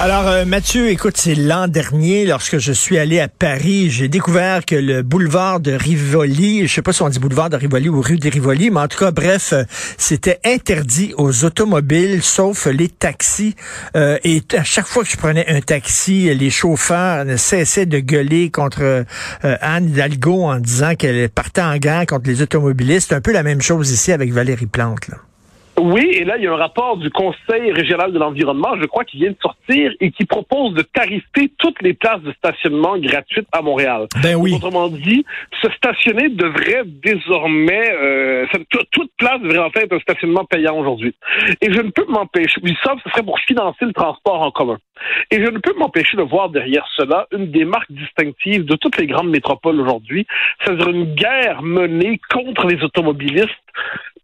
[0.00, 4.64] Alors, euh, Mathieu, écoute, c'est l'an dernier, lorsque je suis allé à Paris, j'ai découvert
[4.64, 8.00] que le boulevard de Rivoli, je sais pas si on dit boulevard de Rivoli ou
[8.00, 9.62] rue de Rivoli, mais en tout cas, bref, euh,
[9.98, 13.54] c'était interdit aux automobiles, sauf les taxis.
[13.94, 18.00] Euh, et à chaque fois que je prenais un taxi, les chauffeurs ne cessaient de
[18.00, 19.04] gueuler contre
[19.42, 23.12] Anne Hidalgo en disant qu'elle partait en gang contre les automobilistes.
[23.12, 25.10] Un peu la même chose ici avec Valérie Plante.
[25.82, 29.04] Oui, et là, il y a un rapport du Conseil régional de l'environnement, je crois,
[29.04, 33.48] qui vient de sortir et qui propose de tarifer toutes les places de stationnement gratuites
[33.50, 34.06] à Montréal.
[34.22, 34.54] Ben oui.
[34.54, 35.24] Autrement dit,
[35.60, 38.46] se stationner devrait désormais, euh,
[38.92, 41.14] toute place devrait en fait être un stationnement payant aujourd'hui.
[41.60, 44.78] Et je ne peux m'empêcher, oui, ça, ce serait pour financer le transport en commun.
[45.32, 48.98] Et je ne peux m'empêcher de voir derrière cela une des marques distinctives de toutes
[48.98, 50.26] les grandes métropoles aujourd'hui,
[50.62, 53.50] c'est-à-dire une guerre menée contre les automobilistes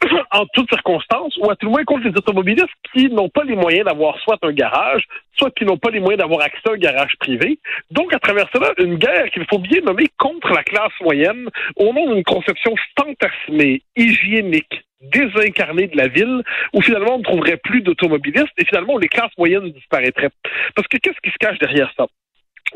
[0.30, 3.56] en toutes circonstances, ou à tout le moins contre les automobilistes qui n'ont pas les
[3.56, 5.04] moyens d'avoir soit un garage,
[5.36, 7.58] soit qui n'ont pas les moyens d'avoir accès à un garage privé.
[7.90, 11.92] Donc, à travers cela, une guerre qu'il faut bien nommer contre la classe moyenne, au
[11.92, 17.82] nom d'une conception fantasmée, hygiénique, désincarnée de la ville, où finalement on ne trouverait plus
[17.82, 20.30] d'automobilistes et finalement les classes moyennes disparaîtraient.
[20.74, 22.06] Parce que qu'est-ce qui se cache derrière ça?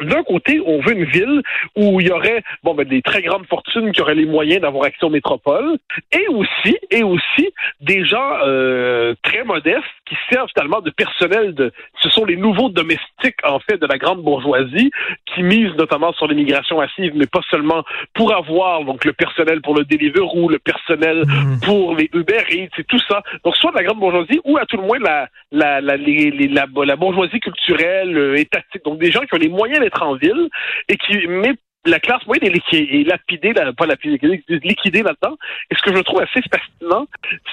[0.00, 1.42] D'un côté, on veut une ville
[1.76, 4.84] où il y aurait bon ben des très grandes fortunes qui auraient les moyens d'avoir
[4.84, 5.78] accès aux métropoles,
[6.12, 11.72] et aussi et aussi des gens euh, très modestes qui servent finalement de personnel de
[12.02, 14.90] ce sont les nouveaux domestiques en fait de la grande bourgeoisie
[15.26, 17.82] qui misent notamment sur l'immigration massive, mais pas seulement
[18.14, 21.60] pour avoir donc le personnel pour le Deliveroo, le personnel mmh.
[21.64, 23.22] pour les Uber Eats, c'est tout ça.
[23.44, 26.66] Donc soit de la grande bourgeoisie ou à tout le moins la la la, la,
[26.84, 28.84] la bourgeoisie culturelle euh, étatique.
[28.84, 30.48] Donc des gens qui ont les moyens d'être en ville
[30.88, 35.36] et qui met la classe moyenne est, lapidée, pas lapidée, liquidée là-dedans.
[35.70, 37.06] Et ce que je trouve assez fascinant,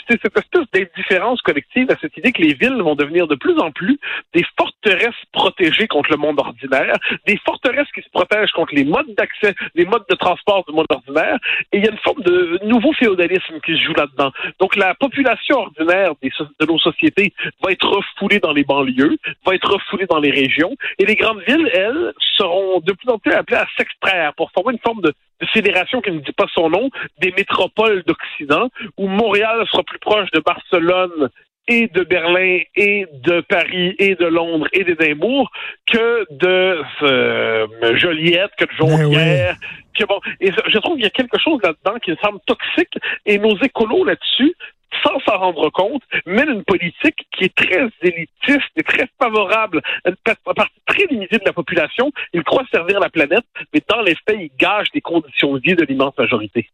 [0.07, 3.57] c'est cette espèce d'indifférence collective à cette idée que les villes vont devenir de plus
[3.59, 3.99] en plus
[4.33, 6.95] des forteresses protégées contre le monde ordinaire,
[7.25, 10.87] des forteresses qui se protègent contre les modes d'accès, les modes de transport du monde
[10.89, 11.37] ordinaire.
[11.71, 14.31] Et il y a une forme de nouveau féodalisme qui se joue là-dedans.
[14.59, 19.71] Donc la population ordinaire de nos sociétés va être refoulée dans les banlieues, va être
[19.71, 23.57] refoulée dans les régions, et les grandes villes, elles, seront de plus en plus appelées
[23.57, 25.13] à s'extraire pour former une forme de,
[25.53, 26.89] fédération qui ne dit pas son nom,
[27.19, 28.67] des métropoles d'Occident,
[28.97, 31.29] où Montréal sera plus proche de Barcelone
[31.69, 35.49] et de Berlin et de Paris et de Londres et d'Édimbourg
[35.85, 39.55] que de euh, Joliette, que de ben Jonquière.
[39.97, 42.97] Que bon, et je trouve qu'il y a quelque chose là-dedans qui me semble toxique
[43.25, 44.55] et nos écolos là-dessus
[45.03, 50.09] sans s'en rendre compte, mène une politique qui est très élitiste et très favorable à
[50.09, 52.11] une partie très limitée de la population.
[52.33, 55.75] Il croit servir la planète, mais dans les faits, il gage des conditions de vie
[55.75, 56.69] de l'immense majorité.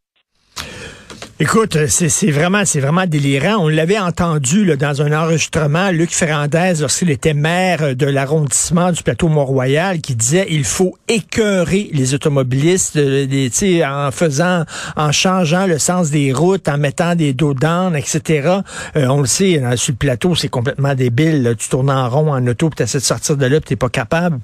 [1.37, 3.57] Écoute, c'est vraiment, c'est vraiment délirant.
[3.57, 9.03] On l'avait entendu là, dans un enregistrement, Luc Ferrandez, lorsqu'il était maire de l'arrondissement du
[9.03, 14.63] plateau Mont-Royal, qui disait il faut écœurer les automobilistes, euh, en faisant,
[14.95, 18.59] en changeant le sens des routes, en mettant des dos d'âne, etc.
[18.95, 21.53] Euh, on le sait, sur le plateau, c'est complètement débile.
[21.59, 23.89] Tu tournes en rond en auto, tu essaies de sortir de là, puis t'es pas
[23.89, 24.39] capable.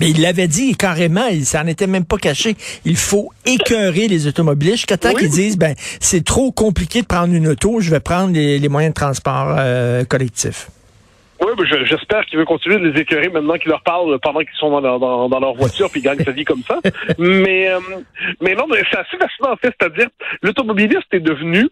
[0.00, 2.56] Mais il l'avait dit carrément, il s'en était même pas caché.
[2.86, 7.34] Il faut écœurer les automobilistes jusqu'à temps qu'ils disent, ben, c'est trop compliqué de prendre
[7.34, 10.68] une auto, je vais prendre les, moyens de transport euh, collectifs.
[11.50, 14.56] Oui, ben j'espère qu'il veut continuer de les écœurer maintenant qu'il leur parle pendant qu'ils
[14.56, 16.78] sont dans leur, voiture puis gagnent sa vie comme ça.
[17.18, 17.80] Mais, euh,
[18.40, 20.06] mais non, c'est assez fascinant en fait, c'est-à-dire
[20.42, 21.68] l'automobiliste est devenu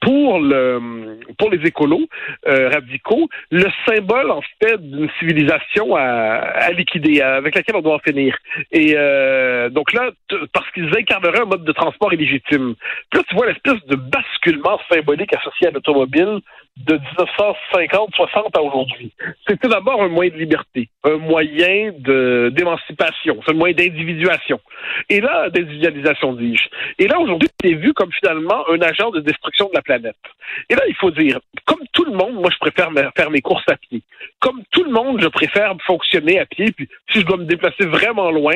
[0.00, 2.08] pour le pour les écolos
[2.48, 7.94] euh, radicaux le symbole en fait d'une civilisation à, à, liquider avec laquelle on doit
[7.94, 8.36] en finir.
[8.72, 10.10] Et euh, donc là
[10.52, 12.74] parce qu'ils incarneraient un mode de transport illégitime.
[13.10, 16.40] Puis là tu vois l'espèce de basculement symbolique associé à l'automobile
[16.86, 19.12] de 1950-60 à aujourd'hui.
[19.46, 24.60] C'était d'abord un moyen de liberté, un moyen de d'émancipation, un moyen d'individuation.
[25.08, 26.68] Et là, d'individualisation, dis-je.
[26.98, 30.16] Et là, aujourd'hui, c'est vu comme finalement un agent de destruction de la planète.
[30.70, 33.68] Et là, il faut dire, comme tout le monde, moi, je préfère faire mes courses
[33.68, 34.02] à pied.
[34.40, 36.72] Comme tout le monde, je préfère fonctionner à pied.
[36.72, 38.54] Puis, si je dois me déplacer vraiment loin,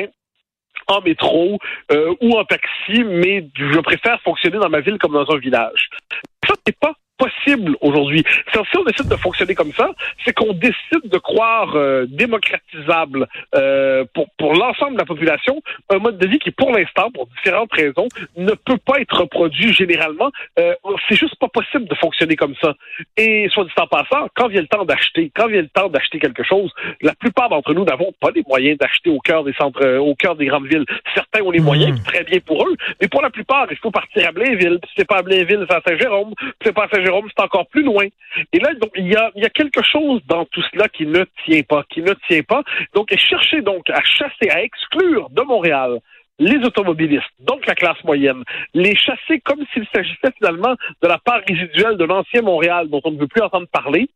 [0.87, 1.59] en métro
[1.91, 5.89] euh, ou en taxi, mais je préfère fonctionner dans ma ville comme dans un village.
[6.45, 8.23] Ça, c'est pas possible aujourd'hui.
[8.51, 9.89] Si on décide de fonctionner comme ça,
[10.25, 15.99] c'est qu'on décide de croire euh, démocratisable euh, pour, pour l'ensemble de la population un
[15.99, 18.07] mode de vie qui, pour l'instant, pour différentes raisons,
[18.37, 20.31] ne peut pas être reproduit généralement.
[20.59, 20.73] Euh,
[21.07, 22.73] c'est juste pas possible de fonctionner comme ça.
[23.17, 26.19] Et soit dit en passant, quand vient le temps d'acheter, quand vient le temps d'acheter
[26.19, 26.71] quelque chose,
[27.01, 30.15] la plupart d'entre nous n'avons pas les moyens d'acheter au cœur des centres, euh, au
[30.15, 30.85] cœur des grandes villes.
[31.13, 32.03] Certains ont les moyens, mmh.
[32.03, 34.79] très bien pour eux, mais pour la plupart, il faut partir à Blainville.
[34.87, 36.33] Si c'est pas à Blainville, c'est à Saint-Jérôme.
[36.39, 38.05] Si c'est pas à Saint-Jérôme, Jérôme, c'est encore plus loin.
[38.51, 41.83] Et là, donc, il y a, quelque chose dans tout cela qui ne tient pas,
[41.89, 42.63] qui ne tient pas.
[42.95, 45.99] Donc, chercher donc à chasser, à exclure de Montréal
[46.39, 48.43] les automobilistes, donc la classe moyenne,
[48.73, 53.11] les chasser comme s'il s'agissait finalement de la part résiduelle de l'ancien Montréal dont on
[53.11, 54.09] ne veut plus entendre parler,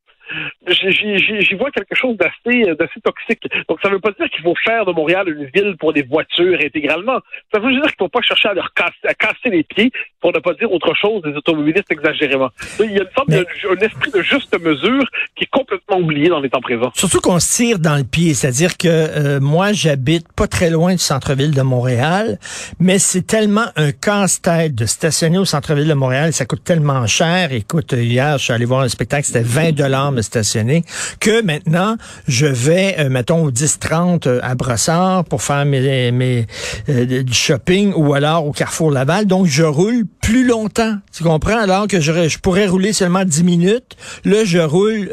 [0.67, 3.47] j'y vois quelque chose d'assez d'assez toxique.
[3.67, 6.03] Donc, ça ne veut pas dire qu'il faut faire de Montréal une ville pour des
[6.03, 7.19] voitures intégralement.
[7.53, 9.91] Ça veut dire qu'il ne faut pas chercher à leur casser, à casser les pieds
[10.21, 12.49] pour ne pas dire autre chose des automobilistes exagérément.
[12.79, 16.39] Il y a une sorte un esprit de juste mesure qui est complètement oublié dans
[16.39, 16.91] les temps présents.
[16.95, 18.33] Surtout qu'on se tire dans le pied.
[18.33, 22.39] C'est-à-dire que euh, moi, j'habite pas très loin du centre-ville de Montréal,
[22.79, 26.33] mais c'est tellement un casse-tête de stationner au centre-ville de Montréal.
[26.33, 27.51] Ça coûte tellement cher.
[27.51, 30.83] Écoute, hier, je suis allé voir un spectacle, c'était 20 dollars stationner,
[31.19, 31.97] que maintenant,
[32.27, 36.47] je vais, euh, mettons, au 10-30 euh, à Brossard pour faire mes, mes
[36.89, 39.25] euh, du shopping ou alors au Carrefour Laval.
[39.25, 40.97] Donc, je roule plus longtemps.
[41.15, 41.59] Tu comprends?
[41.59, 43.97] Alors que je, je pourrais rouler seulement 10 minutes.
[44.25, 45.09] Là, je roule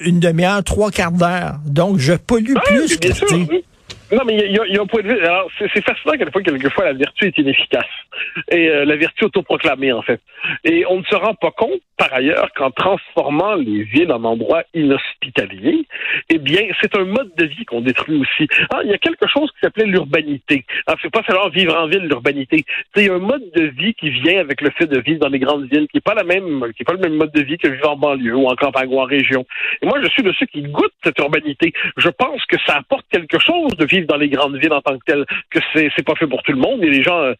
[0.00, 1.58] une demi-heure, trois quarts d'heure.
[1.66, 2.98] Donc, je pollue ah, plus.
[4.12, 5.20] Non, mais il y, y, a un point de vue.
[5.20, 7.84] Alors, c'est fascinant quelquefois, quelquefois, la vertu est inefficace.
[8.50, 10.20] Et euh, la vertu autoproclamée, en fait.
[10.64, 14.64] Et on ne se rend pas compte, par ailleurs, qu'en transformant les villes en endroits
[14.74, 15.86] inhospitaliers,
[16.28, 18.48] eh bien, c'est un mode de vie qu'on détruit aussi.
[18.72, 20.64] Ah, il y a quelque chose qui s'appelait l'urbanité.
[20.86, 22.64] Ah, c'est pas seulement vivre en ville, l'urbanité.
[22.94, 25.68] C'est un mode de vie qui vient avec le fait de vivre dans les grandes
[25.70, 27.68] villes, qui est pas la même, qui est pas le même mode de vie que
[27.68, 29.46] vivre en banlieue ou en campagne ou en région.
[29.82, 31.72] Et moi, je suis de ceux qui goûtent cette urbanité.
[31.96, 34.98] Je pense que ça apporte quelque chose de vivre dans les grandes villes en tant
[34.98, 36.82] que telles, que c'est c'est pas fait pour tout le monde.
[36.84, 37.34] Et les gens, euh,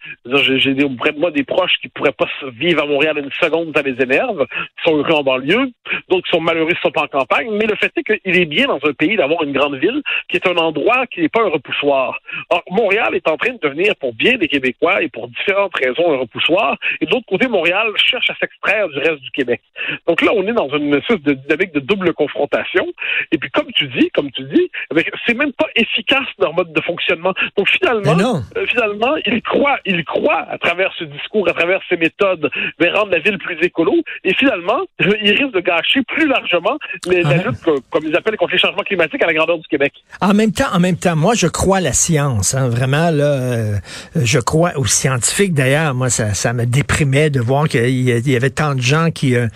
[0.56, 2.26] j'ai auprès de moi des proches qui pourraient pas
[2.58, 5.70] vivre à Montréal une seconde, ça les énerve, qui sont heureux en banlieue,
[6.08, 7.48] d'autres qui sont malheureux, qui sont pas en campagne.
[7.52, 10.36] Mais le fait est qu'il est bien dans un pays d'avoir une grande ville qui
[10.36, 12.18] est un endroit qui n'est pas un repoussoir.
[12.50, 16.12] Or, Montréal est en train de devenir, pour bien des Québécois et pour différentes raisons,
[16.12, 16.76] un repoussoir.
[17.00, 19.60] Et de l'autre côté, Montréal cherche à s'extraire du reste du Québec.
[20.06, 22.86] Donc là, on est dans une espèce de dynamique de double confrontation.
[23.32, 26.80] Et puis, comme tu dis, comme tu dis, eh c'est même pas efficace mode de
[26.80, 27.32] fonctionnement.
[27.56, 31.96] Donc finalement, euh, finalement, il croit, il croit à travers ce discours, à travers ces
[31.96, 33.94] méthodes, de rendre la ville plus écolo.
[34.24, 37.34] Et finalement, il risque de gâcher plus largement la ah.
[37.34, 37.60] lutte,
[37.90, 39.92] comme ils appellent, contre les changements climatiques à la grandeur du Québec.
[40.20, 42.54] En même temps, en même temps, moi, je crois à la science.
[42.54, 43.74] Hein, vraiment, là, euh,
[44.16, 45.54] je crois aux scientifiques.
[45.54, 49.36] D'ailleurs, moi, ça, ça me déprimait de voir qu'il y avait tant de gens qui,
[49.36, 49.46] euh,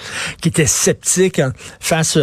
[0.40, 2.19] qui étaient sceptiques hein, face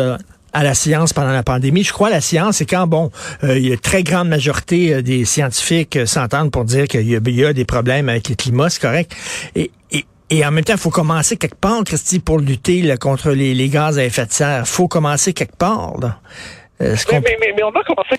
[0.53, 1.83] à la science pendant la pandémie.
[1.83, 3.09] Je crois à la science, c'est quand, bon,
[3.43, 6.87] euh, il y a une très grande majorité euh, des scientifiques euh, s'entendent pour dire
[6.87, 7.15] qu'il y,
[7.45, 9.15] a des problèmes avec le climat, c'est correct.
[9.55, 13.31] Et, et, et, en même temps, il faut commencer quelque part, Christy, pour lutter contre
[13.31, 14.63] les, les, gaz à effet de serre.
[14.65, 15.93] Il faut commencer quelque part.
[15.99, 16.19] Là.
[16.79, 18.15] mais, mais, mais, on va commencer.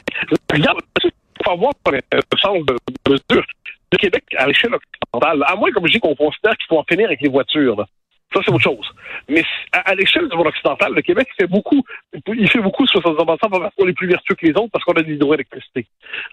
[0.52, 1.11] Regarde, il
[1.44, 2.00] faut avoir le
[2.40, 2.76] sens de,
[3.08, 3.44] mesure.
[3.93, 6.84] Le Québec, à l'échelle occidentale, à moins, comme je dis, qu'on considère qu'il faut en
[6.88, 7.76] finir avec les voitures.
[7.76, 7.84] Là.
[8.32, 8.90] Ça, c'est autre chose.
[9.29, 11.82] Mais à, l'échelle du monde occidental, le Québec fait beaucoup,
[12.29, 14.93] il fait beaucoup sur son parce qu'on est plus vertueux que les autres parce qu'on
[14.93, 15.87] a de l'hydroélectricité.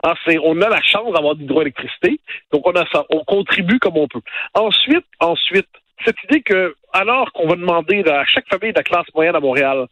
[0.03, 0.13] Ah,
[0.43, 2.19] on a la chance d'avoir de l'hydroélectricité,
[2.51, 4.21] donc on a ça, on contribue comme on peut.
[4.53, 5.67] Ensuite, ensuite,
[6.05, 9.39] cette idée que, alors qu'on va demander à chaque famille de la classe moyenne à
[9.39, 9.87] Montréal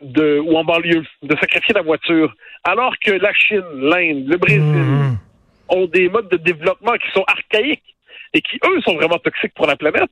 [0.00, 2.32] de, ou en banlieue de sacrifier la voiture,
[2.64, 5.18] alors que la Chine, l'Inde, le Brésil mmh.
[5.70, 7.82] ont des modes de développement qui sont archaïques
[8.32, 10.10] et qui, eux, sont vraiment toxiques pour la planète,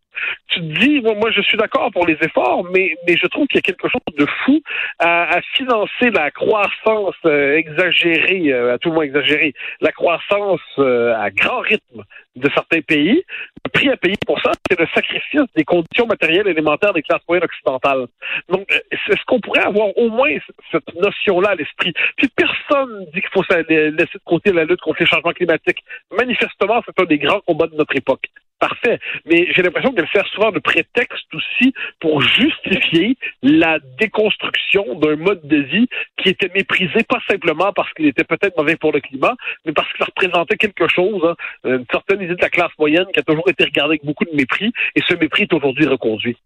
[0.49, 3.57] tu te dis, moi, je suis d'accord pour les efforts, mais, mais je trouve qu'il
[3.57, 4.61] y a quelque chose de fou
[4.99, 10.61] à, à financer la croissance euh, exagérée, euh, à tout le moins exagérée, la croissance
[10.79, 12.03] euh, à grand rythme
[12.37, 13.25] de certains pays.
[13.69, 17.21] Le prix à payer pour ça, c'est le sacrifice des conditions matérielles élémentaires des classes
[17.29, 18.07] moyennes occidentales.
[18.49, 20.31] Donc, est-ce qu'on pourrait avoir au moins
[20.73, 21.93] cette notion-là à l'esprit?
[22.17, 25.85] Puis personne dit qu'il faut laisser de côté la lutte contre les changements climatiques.
[26.17, 28.29] Manifestement, c'est un des grands combats de notre époque
[28.59, 28.99] parfait.
[29.27, 35.47] Mais j'ai l'impression qu'elle sert souvent de prétexte aussi pour justifier la déconstruction d'un mode
[35.47, 39.35] de vie qui était méprisé pas simplement parce qu'il était peut-être mauvais pour le climat,
[39.65, 41.35] mais parce que ça représentait quelque chose, hein,
[41.65, 44.35] une certaine idée de la classe moyenne qui a toujours été regardée avec beaucoup de
[44.35, 46.37] mépris, et ce mépris est aujourd'hui reconduit.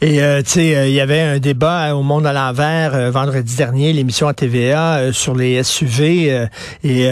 [0.00, 3.10] Et euh, tu sais, euh, il y avait un débat au Monde à l'envers euh,
[3.10, 6.46] vendredi dernier, l'émission à TVA sur les SUV
[6.84, 7.08] et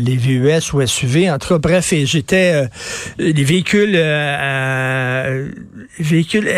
[0.00, 1.30] les VUS ou SUV.
[1.30, 2.68] En tout cas, bref, et j'étais
[3.18, 3.96] les véhicules
[5.98, 6.50] véhicules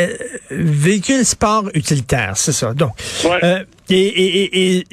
[0.50, 2.74] véhicules sport utilitaires, c'est ça.
[2.74, 2.92] Donc,
[3.88, 4.84] et, et, et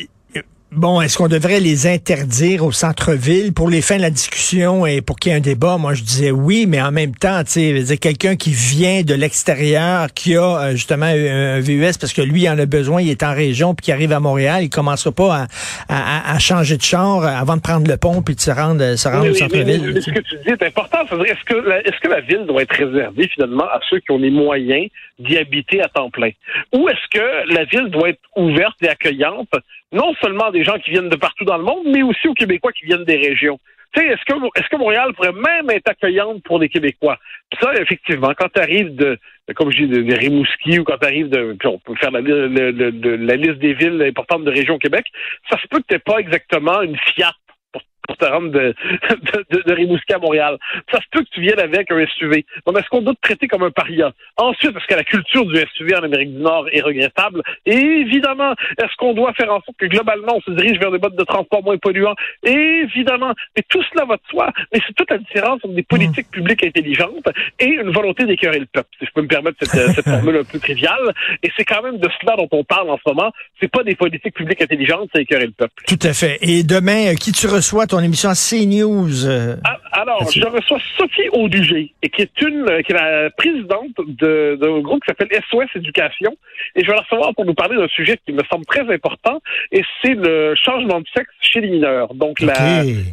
[0.76, 3.54] Bon, est-ce qu'on devrait les interdire au centre-ville?
[3.54, 5.78] Pour les fins de la discussion et pour qu'il y ait un débat?
[5.78, 10.08] Moi, je disais oui, mais en même temps, tu sais, quelqu'un qui vient de l'extérieur,
[10.14, 13.24] qui a euh, justement un VUS parce que lui il en a besoin, il est
[13.24, 15.48] en région, puis qui arrive à Montréal, il commencera pas
[15.88, 19.30] à, changer de char avant de prendre le pont puis de se rendre, se rendre
[19.30, 20.02] au centre-ville.
[20.02, 21.04] Ce que tu dis est important.
[21.06, 24.18] Est-ce que, la, est-ce que la ville doit être réservée finalement à ceux qui ont
[24.18, 24.90] les moyens
[25.20, 26.32] d'y habiter à temps plein?
[26.74, 29.48] Ou est-ce que la ville doit être ouverte et accueillante
[29.96, 32.72] non seulement des gens qui viennent de partout dans le monde, mais aussi aux Québécois
[32.72, 33.60] qui viennent des régions.
[33.96, 37.18] Est-ce que, est-ce que Montréal pourrait même être accueillante pour les Québécois?
[37.62, 39.18] ça, effectivement, quand tu arrives de,
[39.56, 43.36] comme je dis, de, Rimouski ou quand tu arrives de, on peut faire la, la,
[43.36, 45.06] liste des villes importantes de région Québec,
[45.50, 47.32] ça se peut que tu pas exactement une Fiat
[48.08, 48.74] pour te rendre de,
[49.50, 50.58] de, de, Rimouski à Montréal.
[50.92, 52.46] Ça se peut que tu viennes avec un SUV.
[52.66, 54.12] Donc, est-ce qu'on doit te traiter comme un paria?
[54.38, 57.42] Ensuite, est-ce que la culture du SUV en Amérique du Nord est regrettable?
[57.66, 61.00] Et évidemment, est-ce qu'on doit faire en sorte que globalement, on se dirige vers des
[61.00, 62.16] modes de transport moins polluants?
[62.44, 63.34] Évidemment.
[63.56, 64.52] Mais tout cela va de soi.
[64.74, 67.28] Mais c'est toute la différence entre des politiques publiques intelligentes
[67.60, 70.44] et une volonté d'écœurer le peuple, si je peux me permettre cette, cette formule un
[70.44, 71.14] peu triviale.
[71.44, 73.32] Et c'est quand même de cela dont on parle en ce moment.
[73.60, 75.84] C'est pas des politiques publiques intelligentes, c'est écœurer le peuple.
[75.88, 76.38] Tout à fait.
[76.42, 77.86] Et demain, euh, qui tu reçois?
[77.88, 79.26] ton émission CNews.
[79.26, 84.80] Euh, ah, alors, je reçois Sophie Audugé, qui est une, qui est la présidente d'un
[84.82, 86.36] groupe qui s'appelle SOS Éducation.
[86.76, 89.42] Et je vais la recevoir pour nous parler d'un sujet qui me semble très important,
[89.72, 92.14] et c'est le changement de sexe chez les mineurs.
[92.14, 92.40] Donc,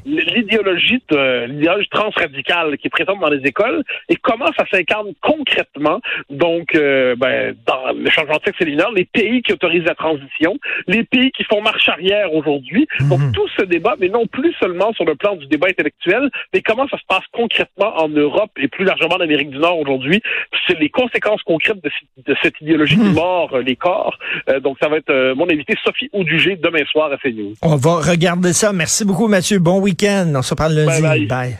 [0.05, 6.75] l'idéologie l'idéologie transradicale qui est présente dans les écoles, et comment ça s'incarne concrètement, donc,
[6.75, 9.95] euh, ben, dans le changement de sexe chez les mineurs, les pays qui autorisent la
[9.95, 10.59] transition,
[10.89, 12.89] les pays qui font marche arrière aujourd'hui.
[13.09, 13.33] Donc, mhm.
[13.33, 16.87] tout ce débat, mais non plus seulement sur le plan du débat intellectuel, mais comment
[16.89, 20.21] ça se passe concrètement en Europe et plus largement en Amérique du Nord aujourd'hui?
[20.67, 23.15] C'est les conséquences concrètes de, cette idéologie qui hmm.
[23.15, 24.19] mord les corps.
[24.49, 27.55] Euh, donc, ça va être euh, mon invité Sophie Audugé demain soir à CNews.
[27.63, 28.73] On va regarder ça.
[28.73, 29.59] Merci beaucoup, Mathieu.
[29.59, 30.33] Bon week-end.
[30.35, 31.27] On se parle lundi.
[31.27, 31.59] bye.